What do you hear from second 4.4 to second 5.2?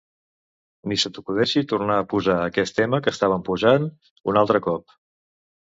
altre cop.